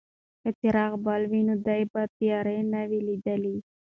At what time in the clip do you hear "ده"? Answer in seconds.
1.65-1.75